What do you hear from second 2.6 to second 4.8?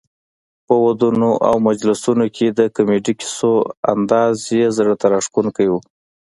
کمیډي کیسو انداز یې